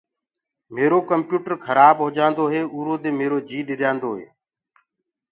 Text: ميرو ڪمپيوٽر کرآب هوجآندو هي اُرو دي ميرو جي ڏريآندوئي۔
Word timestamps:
ميرو 0.75 0.99
ڪمپيوٽر 1.09 1.53
کرآب 1.65 1.95
هوجآندو 2.03 2.43
هي 2.53 2.61
اُرو 2.75 2.95
دي 3.03 3.11
ميرو 3.19 3.37
جي 3.49 3.59
ڏريآندوئي۔ 3.67 4.25